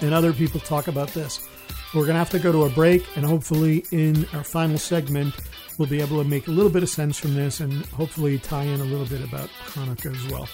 [0.00, 1.48] and other people talk about this.
[1.94, 5.34] We're going to have to go to a break, and hopefully, in our final segment,
[5.78, 8.64] we'll be able to make a little bit of sense from this and hopefully tie
[8.64, 10.48] in a little bit about Hanukkah as well.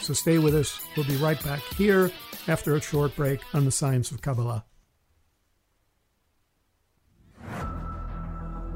[0.00, 0.80] So stay with us.
[0.96, 2.10] We'll be right back here
[2.48, 4.64] after a short break on the science of Kabbalah.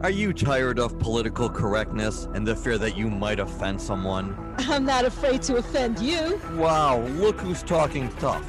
[0.01, 4.55] Are you tired of political correctness and the fear that you might offend someone?
[4.59, 6.41] I'm not afraid to offend you.
[6.53, 8.45] Wow, look who's talking tough.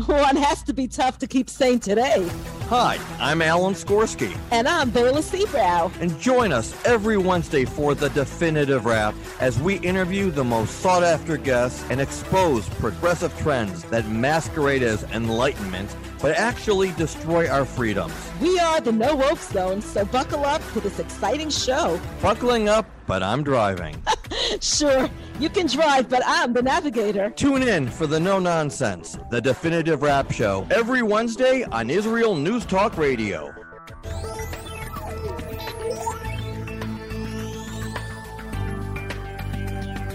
[0.06, 2.26] One has to be tough to keep sane today.
[2.68, 4.34] Hi, I'm Alan Skorski.
[4.50, 5.92] And I'm Bela Seabrow.
[6.00, 11.02] And join us every Wednesday for The Definitive Wrap as we interview the most sought
[11.02, 18.14] after guests and expose progressive trends that masquerade as enlightenment but actually destroy our freedoms.
[18.40, 22.00] We are the No Woke Zone, so buckle up for this exciting show.
[22.22, 24.02] Buckling up, but I'm driving.
[24.60, 25.08] sure,
[25.38, 27.30] you can drive, but I'm the navigator.
[27.30, 32.64] Tune in for the No Nonsense, the definitive rap show, every Wednesday on Israel News
[32.64, 33.54] Talk Radio.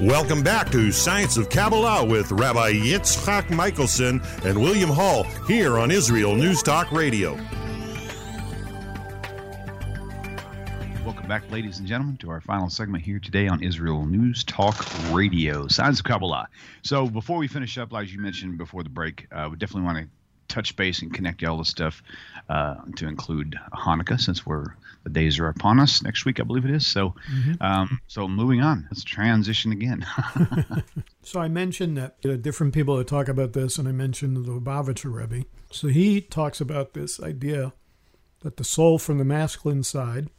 [0.01, 5.89] Welcome back to Science of Kabbalah with Rabbi Yitzchak Michelson and William Hall here on
[5.89, 7.39] Israel News Talk Radio.
[11.25, 14.75] Welcome back, ladies and gentlemen, to our final segment here today on Israel News Talk
[15.11, 16.47] Radio, Science of Kabbalah.
[16.83, 19.97] So, before we finish up, as you mentioned before the break, uh, we definitely want
[19.97, 22.03] to touch base and connect all the stuff
[22.47, 24.65] uh, to include Hanukkah, since we're
[25.03, 26.85] the days are upon us next week, I believe it is.
[26.85, 27.53] So, mm-hmm.
[27.59, 30.05] um, so moving on, let's transition again.
[31.23, 34.37] so I mentioned that you know, different people that talk about this, and I mentioned
[34.37, 35.47] the Lubavitcher Rebbe.
[35.71, 37.73] So he talks about this idea
[38.41, 40.29] that the soul from the masculine side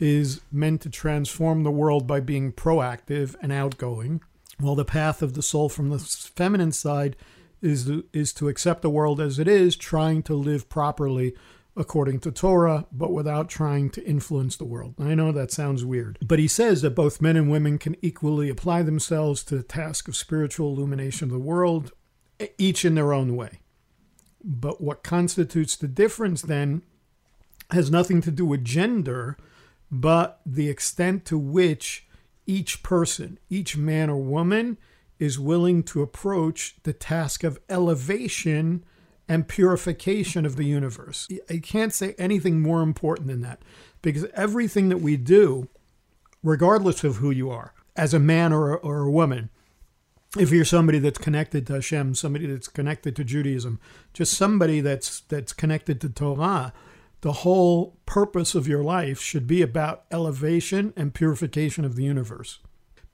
[0.00, 4.20] is meant to transform the world by being proactive and outgoing,
[4.58, 7.16] while the path of the soul from the feminine side
[7.62, 11.34] is to, is to accept the world as it is, trying to live properly
[11.76, 14.94] according to Torah, but without trying to influence the world.
[14.98, 18.50] I know that sounds weird, but he says that both men and women can equally
[18.50, 21.92] apply themselves to the task of spiritual illumination of the world,
[22.58, 23.60] each in their own way.
[24.42, 26.82] But what constitutes the difference then
[27.70, 29.36] has nothing to do with gender,
[29.90, 32.06] but the extent to which
[32.46, 34.78] each person, each man or woman,
[35.18, 38.84] is willing to approach the task of elevation
[39.28, 41.28] and purification of the universe.
[41.48, 43.62] I can't say anything more important than that
[44.02, 45.68] because everything that we do,
[46.42, 49.50] regardless of who you are, as a man or, or a woman,
[50.38, 53.78] if you're somebody that's connected to Hashem, somebody that's connected to Judaism,
[54.12, 56.72] just somebody that's that's connected to Torah,
[57.22, 62.60] the whole purpose of your life should be about elevation and purification of the universe.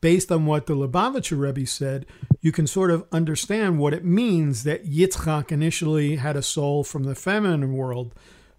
[0.01, 2.07] Based on what the Lubavitcher Rebbe said,
[2.41, 7.05] you can sort of understand what it means that Yitzchak initially had a soul from
[7.05, 8.15] the feminine world,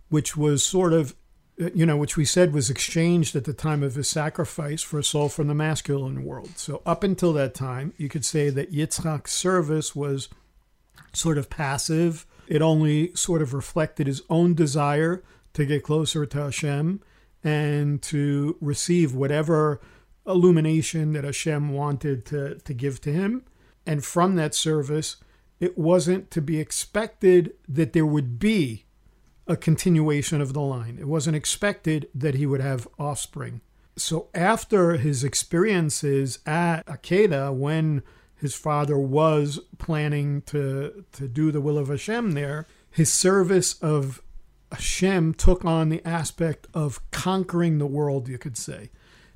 [0.10, 1.16] which was sort of,
[1.58, 5.04] you know, which we said was exchanged at the time of his sacrifice for a
[5.04, 6.58] soul from the masculine world.
[6.58, 10.28] So up until that time, you could say that Yitzchak's service was
[11.14, 12.26] sort of passive.
[12.48, 15.24] It only sort of reflected his own desire
[15.58, 17.02] to get closer to Hashem
[17.44, 19.82] and to receive whatever
[20.28, 23.42] illumination that Hashem wanted to, to give to him.
[23.84, 25.18] And from that service,
[25.60, 28.86] it wasn't to be expected that there would be
[29.48, 31.00] a continuation of the line.
[31.00, 33.62] It wasn't expected that he would have offspring.
[33.96, 38.04] So after his experiences at Akedah, when
[38.36, 44.22] his father was planning to, to do the will of Hashem there, his service of
[44.72, 48.90] Hashem took on the aspect of conquering the world, you could say.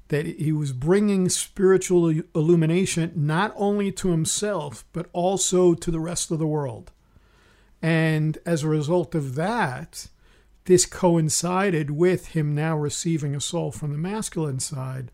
[0.09, 6.31] That he was bringing spiritual illumination not only to himself, but also to the rest
[6.31, 6.91] of the world.
[7.81, 10.07] And as a result of that,
[10.65, 15.11] this coincided with him now receiving a soul from the masculine side.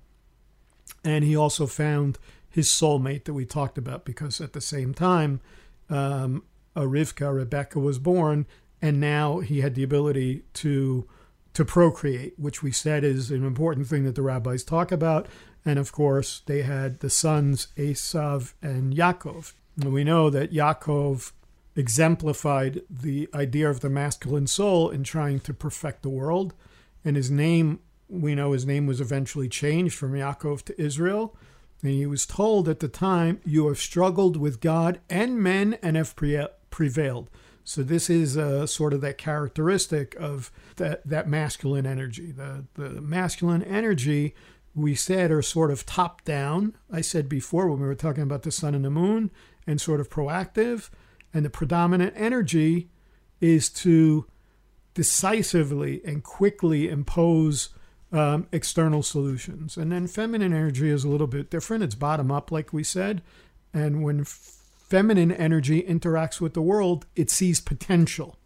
[1.03, 2.17] And he also found
[2.49, 5.41] his soulmate that we talked about because at the same time,
[5.89, 6.43] um,
[6.75, 8.45] Rivka, Rebecca, was born,
[8.81, 11.07] and now he had the ability to
[11.53, 15.25] to procreate, which we said is an important thing that the rabbis talk about.
[15.65, 19.53] And of course, they had the sons Esav and Yaakov.
[19.81, 21.31] And we know that Yaakov
[21.75, 26.53] exemplified the idea of the masculine soul in trying to perfect the world.
[27.03, 31.35] And his name, we know his name was eventually changed from Yaakov to Israel.
[31.81, 35.97] And he was told at the time, You have struggled with God and men and
[35.97, 36.15] have
[36.69, 37.31] prevailed.
[37.67, 42.31] So this is uh, sort of that characteristic of that that masculine energy.
[42.31, 44.33] The the masculine energy
[44.73, 46.77] we said are sort of top down.
[46.89, 49.31] I said before when we were talking about the sun and the moon
[49.67, 50.89] and sort of proactive,
[51.33, 52.89] and the predominant energy
[53.41, 54.27] is to
[54.93, 57.71] decisively and quickly impose
[58.13, 59.75] um, external solutions.
[59.75, 61.83] And then feminine energy is a little bit different.
[61.83, 63.21] It's bottom up, like we said.
[63.73, 64.23] And when
[64.87, 68.37] feminine energy interacts with the world, it sees potential.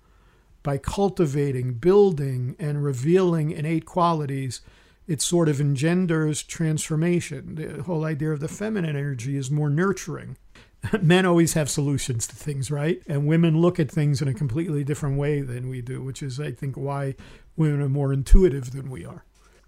[0.64, 4.62] By cultivating, building, and revealing innate qualities,
[5.08, 7.56] it sort of engenders transformation.
[7.56, 10.38] The whole idea of the feminine energy is more nurturing.
[11.02, 13.02] Men always have solutions to things, right?
[13.08, 16.40] And women look at things in a completely different way than we do, which is,
[16.40, 17.16] I think, why
[17.56, 19.26] women are more intuitive than we are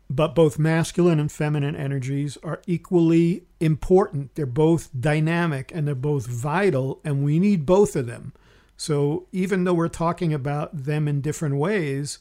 [0.10, 4.36] but both masculine and feminine energies are equally important.
[4.36, 8.34] They're both dynamic and they're both vital, and we need both of them.
[8.78, 12.20] So even though we're talking about them in different ways,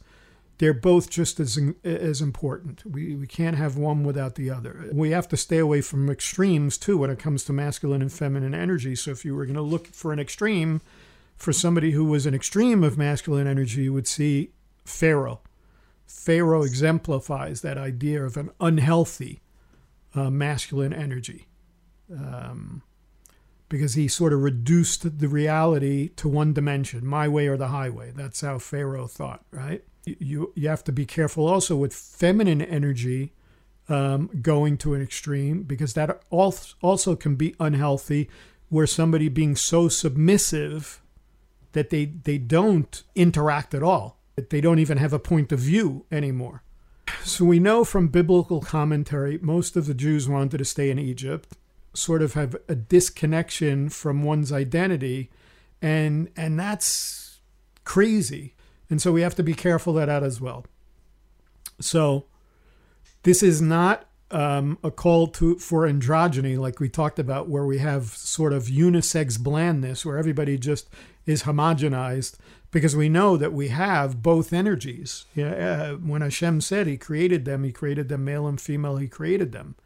[0.59, 2.85] they're both just as as important.
[2.87, 4.89] We we can't have one without the other.
[4.93, 8.55] We have to stay away from extremes too when it comes to masculine and feminine
[8.55, 8.95] energy.
[8.95, 10.81] So if you were going to look for an extreme
[11.37, 14.53] for somebody who was an extreme of masculine energy, you would see
[14.85, 15.41] Pharaoh
[16.07, 19.41] Pharaoh exemplifies that idea of an unhealthy
[20.15, 21.49] uh, masculine energy
[22.11, 22.83] um,
[23.69, 28.13] because he sort of reduced the reality to one dimension my way or the highway.
[28.15, 29.83] That's how Pharaoh thought, right?
[30.05, 33.33] You, you have to be careful also with feminine energy
[33.89, 38.29] um, going to an extreme because that also can be unhealthy
[38.69, 41.03] where somebody being so submissive
[41.73, 46.05] that they, they don't interact at all they don't even have a point of view
[46.11, 46.63] anymore.
[47.25, 51.57] So we know from biblical commentary, most of the Jews wanted to stay in Egypt,
[51.95, 55.31] sort of have a disconnection from one's identity,
[55.81, 57.41] and and that's
[57.85, 58.55] crazy.
[58.89, 60.65] And so we have to be careful of that as well.
[61.81, 62.27] So
[63.23, 67.79] This is not um, a call to for androgyny, like we talked about, where we
[67.79, 70.89] have sort of unisex blandness, where everybody just
[71.27, 72.37] is homogenized,
[72.73, 75.27] because we know that we have both energies.
[75.39, 78.97] Uh, when Hashem said He created them, He created them male and female.
[78.97, 79.77] He created them.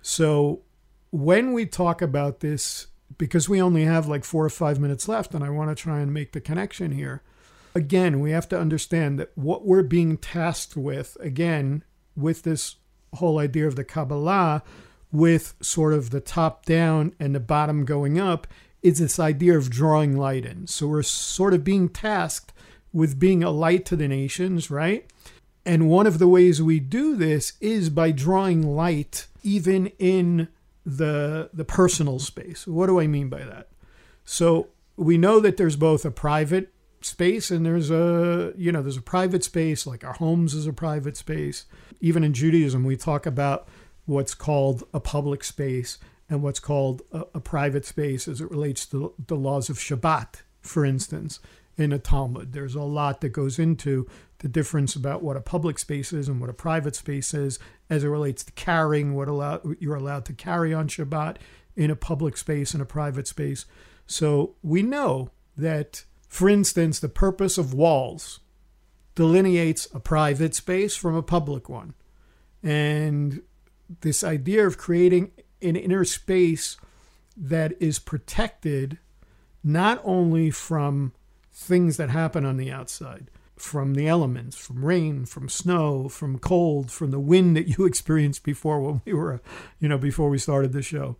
[0.00, 0.62] So
[1.10, 2.86] when we talk about this,
[3.18, 6.00] because we only have like four or five minutes left, and I want to try
[6.00, 7.22] and make the connection here.
[7.74, 11.82] Again, we have to understand that what we're being tasked with, again,
[12.16, 12.76] with this
[13.14, 14.62] whole idea of the Kabbalah
[15.10, 18.46] with sort of the top down and the bottom going up
[18.84, 20.66] is this idea of drawing light in.
[20.66, 22.52] So we're sort of being tasked
[22.92, 25.10] with being a light to the nations, right?
[25.64, 30.48] And one of the ways we do this is by drawing light even in
[30.84, 32.66] the the personal space.
[32.66, 33.68] What do I mean by that?
[34.26, 36.70] So we know that there's both a private
[37.00, 40.72] space and there's a you know there's a private space like our homes is a
[40.72, 41.66] private space
[42.00, 43.68] even in judaism we talk about
[44.06, 45.98] what's called a public space
[46.34, 50.42] and what's called a, a private space as it relates to the laws of shabbat
[50.60, 51.40] for instance
[51.76, 54.06] in a talmud there's a lot that goes into
[54.40, 57.58] the difference about what a public space is and what a private space is
[57.88, 61.36] as it relates to carrying what allow, you're allowed to carry on shabbat
[61.76, 63.64] in a public space and a private space
[64.06, 66.04] so we know that
[66.34, 68.40] for instance, the purpose of walls
[69.14, 71.94] delineates a private space from a public one.
[72.60, 73.42] And
[74.00, 75.30] this idea of creating
[75.64, 76.76] an inner space
[77.36, 78.98] that is protected
[79.62, 81.12] not only from
[81.52, 86.90] things that happen on the outside, from the elements, from rain, from snow, from cold,
[86.90, 89.40] from the wind that you experienced before when we were,
[89.78, 91.16] you know, before we started the show,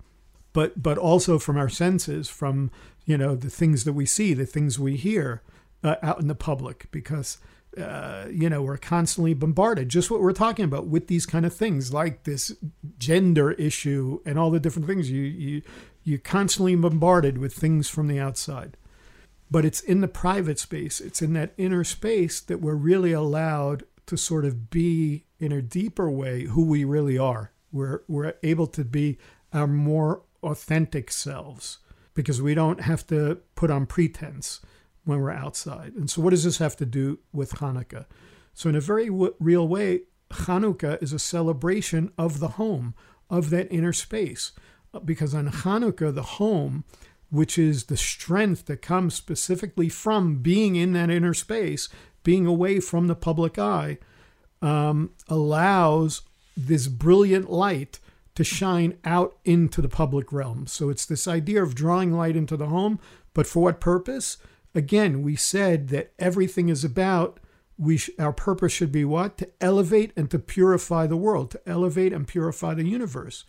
[0.52, 2.70] but but also from our senses, from
[3.06, 5.42] you know the things that we see the things we hear
[5.82, 7.38] uh, out in the public because
[7.78, 9.88] uh, you know we're constantly bombarded.
[9.88, 12.52] Just what we're talking about with these kind of things like this
[12.98, 15.62] gender issue and all the different things you you
[16.02, 18.76] you constantly bombarded with things from the outside.
[19.50, 21.00] But it's in the private space.
[21.00, 25.62] It's in that inner space that we're really allowed to sort of be in a
[25.62, 27.52] deeper way who we really are.
[27.72, 29.18] We're we're able to be
[29.52, 31.78] our more authentic selves
[32.14, 34.60] because we don't have to put on pretense
[35.04, 35.94] when we're outside.
[35.94, 38.06] And so, what does this have to do with Hanukkah?
[38.52, 42.94] So, in a very w- real way, Hanukkah is a celebration of the home,
[43.30, 44.52] of that inner space.
[44.92, 46.84] Uh, because on Hanukkah, the home,
[47.30, 51.88] which is the strength that comes specifically from being in that inner space,
[52.22, 53.98] being away from the public eye,
[54.62, 56.22] um, allows
[56.56, 57.98] this brilliant light
[58.34, 60.66] to shine out into the public realm.
[60.66, 62.98] So it's this idea of drawing light into the home,
[63.32, 64.38] but for what purpose?
[64.74, 67.38] Again, we said that everything is about
[67.76, 69.38] we sh- our purpose should be what?
[69.38, 73.44] To elevate and to purify the world, to elevate and purify the universe.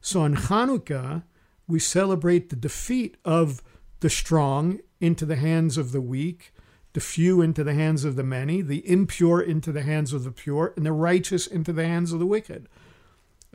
[0.00, 1.24] So on Hanukkah,
[1.66, 3.62] we celebrate the defeat of
[4.00, 6.52] the strong into the hands of the weak,
[6.92, 10.30] the few into the hands of the many, the impure into the hands of the
[10.30, 12.68] pure, and the righteous into the hands of the wicked.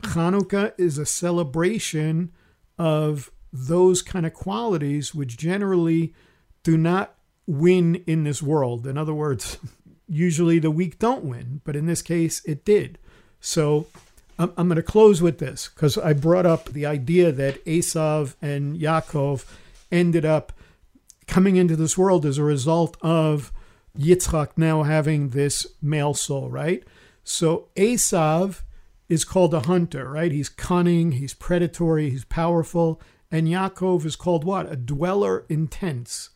[0.02, 2.32] Hanukkah is a celebration
[2.78, 6.14] of those kind of qualities which generally
[6.62, 7.14] do not
[7.46, 8.86] win in this world.
[8.86, 9.58] In other words,
[10.08, 12.98] usually the weak don't win, but in this case it did.
[13.40, 13.86] So
[14.38, 18.34] I'm, I'm going to close with this because I brought up the idea that Esav
[18.40, 19.44] and Yaakov
[19.90, 20.52] ended up
[21.26, 23.52] coming into this world as a result of
[23.98, 26.82] Yitzchak now having this male soul, right?
[27.24, 28.62] So Esav
[29.08, 30.32] is called a hunter, right?
[30.32, 33.00] He's cunning, he's predatory, he's powerful.
[33.30, 34.70] And Yaakov is called what?
[34.70, 36.30] A dweller in tents.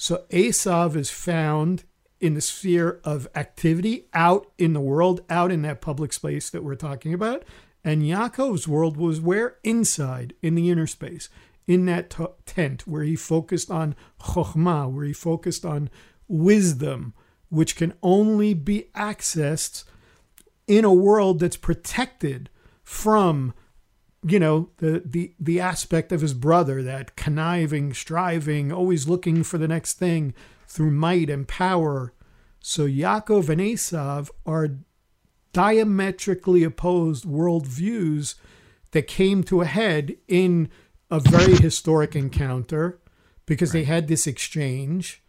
[0.00, 1.84] So Esav is found
[2.20, 6.64] in the sphere of activity out in the world, out in that public space that
[6.64, 7.44] we're talking about.
[7.84, 9.58] And Yaakov's world was where?
[9.62, 11.28] Inside, in the inner space,
[11.66, 15.90] in that t- tent where he focused on chokhmah, where he focused on
[16.28, 17.12] wisdom,
[17.50, 19.84] which can only be accessed
[20.66, 22.48] in a world that's protected
[22.82, 23.52] from
[24.22, 29.56] you know the the the aspect of his brother that conniving striving always looking for
[29.58, 30.34] the next thing
[30.66, 32.12] through might and power
[32.60, 34.76] so Yaakov and Esav are
[35.52, 38.34] diametrically opposed worldviews
[38.92, 40.68] that came to a head in
[41.10, 43.00] a very historic encounter
[43.46, 43.80] because right.
[43.80, 45.22] they had this exchange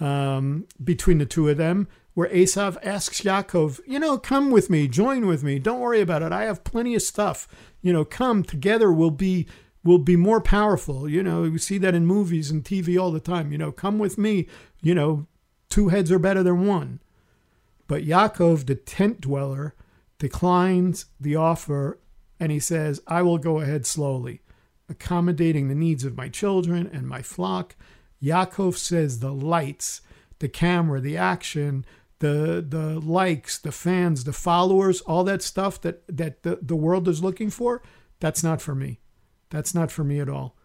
[0.00, 4.88] um, between the two of them where Esav asks Yaakov, you know, come with me,
[4.88, 5.58] join with me.
[5.58, 6.32] Don't worry about it.
[6.32, 7.48] I have plenty of stuff.
[7.82, 8.92] You know, come together.
[8.92, 9.46] We'll be
[9.82, 11.08] will be more powerful.
[11.08, 13.52] You know, we see that in movies and TV all the time.
[13.52, 14.48] You know, come with me.
[14.80, 15.26] You know,
[15.68, 17.00] two heads are better than one.
[17.86, 19.74] But Yaakov, the tent dweller,
[20.18, 21.98] declines the offer
[22.40, 24.40] and he says, I will go ahead slowly,
[24.88, 27.76] accommodating the needs of my children and my flock.
[28.22, 30.00] Yaakov says the lights,
[30.38, 31.84] the camera, the action,
[32.20, 37.08] the the likes, the fans, the followers, all that stuff that that the, the world
[37.08, 37.82] is looking for,
[38.20, 39.00] that's not for me.
[39.50, 40.56] That's not for me at all.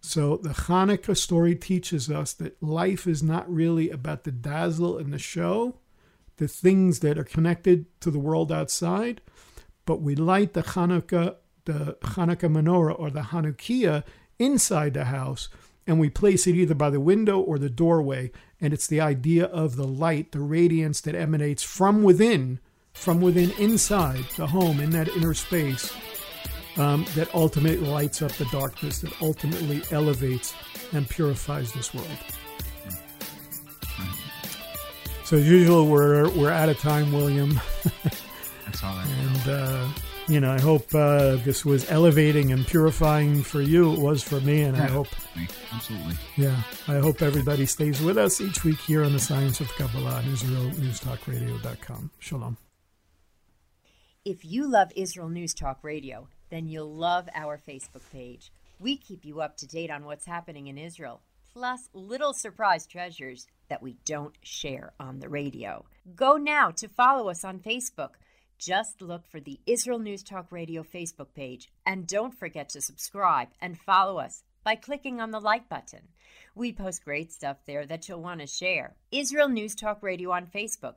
[0.00, 5.12] So the Hanukkah story teaches us that life is not really about the dazzle and
[5.12, 5.78] the show,
[6.36, 9.20] the things that are connected to the world outside,
[9.84, 14.04] but we light the Hanukkah, the Hanukkah menorah or the Hanukkah
[14.38, 15.48] inside the house,
[15.86, 18.30] and we place it either by the window or the doorway.
[18.60, 22.58] And it's the idea of the light, the radiance that emanates from within,
[22.92, 25.92] from within inside the home in that inner space,
[26.76, 30.54] um, that ultimately lights up the darkness, that ultimately elevates
[30.92, 32.08] and purifies this world.
[35.24, 37.60] So as usual, we're we're out of time, William.
[38.64, 39.06] That's all right.
[39.18, 39.88] And, uh,
[40.28, 43.92] you know, I hope uh, this was elevating and purifying for you.
[43.92, 45.08] It was for me, and I hope,
[45.72, 46.14] Absolutely.
[46.36, 50.16] yeah, I hope everybody stays with us each week here on the Science of Kabbalah
[50.16, 52.10] on IsraelNewsTalkRadio.com.
[52.18, 52.56] Shalom.
[54.24, 58.50] If you love Israel News Talk Radio, then you'll love our Facebook page.
[58.80, 61.22] We keep you up to date on what's happening in Israel,
[61.52, 65.84] plus little surprise treasures that we don't share on the radio.
[66.16, 68.10] Go now to follow us on Facebook.
[68.58, 73.48] Just look for the Israel News Talk Radio Facebook page and don't forget to subscribe
[73.60, 76.08] and follow us by clicking on the like button.
[76.54, 78.96] We post great stuff there that you'll want to share.
[79.12, 80.96] Israel News Talk Radio on Facebook